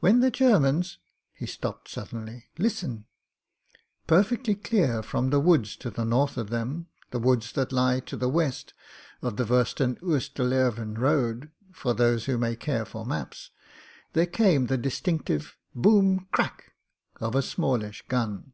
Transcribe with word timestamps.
When 0.00 0.20
the 0.20 0.30
Germans" 0.30 0.98
He 1.38 1.46
stopped 1.46 1.88
suddenly. 1.88 2.50
"Listen!" 2.58 3.06
Perfectly 4.06 4.54
clear 4.56 5.02
from 5.02 5.30
the 5.30 5.40
woods 5.40 5.74
to 5.76 5.88
the 5.88 6.04
north 6.04 6.36
of 6.36 6.50
them— 6.50 6.88
the 7.12 7.18
woods 7.18 7.50
that 7.52 7.72
lie 7.72 8.00
to 8.00 8.16
the 8.18 8.28
west 8.28 8.74
of 9.22 9.38
the 9.38 9.46
Woesten 9.46 9.96
Oostvleteren 10.02 10.98
road, 10.98 11.50
for 11.72 11.94
those 11.94 12.26
who 12.26 12.36
may 12.36 12.56
care 12.56 12.84
for 12.84 13.06
maps— 13.06 13.52
there 14.12 14.26
came 14.26 14.66
the 14.66 14.76
dis 14.76 15.00
tinctive 15.00 15.54
boom! 15.74 16.28
crack 16.30 16.74
I 17.18 17.24
of 17.24 17.34
a 17.34 17.40
smallish 17.40 18.04
gtm. 18.06 18.52